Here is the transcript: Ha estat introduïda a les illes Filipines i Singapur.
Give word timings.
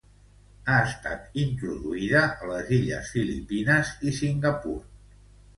Ha 0.71 0.77
estat 0.85 1.35
introduïda 1.41 2.23
a 2.29 2.49
les 2.53 2.71
illes 2.79 3.13
Filipines 3.19 3.93
i 4.09 4.15
Singapur. 4.23 4.77